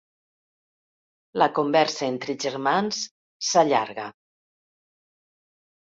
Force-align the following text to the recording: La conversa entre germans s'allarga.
La 1.41 1.49
conversa 1.59 2.09
entre 2.15 2.37
germans 2.47 3.05
s'allarga. 3.51 4.11